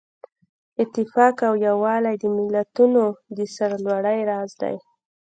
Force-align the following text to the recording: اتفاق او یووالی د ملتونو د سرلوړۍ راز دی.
اتفاق 0.83 1.35
او 1.49 1.53
یووالی 1.67 2.15
د 2.19 2.25
ملتونو 2.37 3.03
د 3.37 3.39
سرلوړۍ 3.55 4.19
راز 4.29 4.51
دی. 4.61 4.75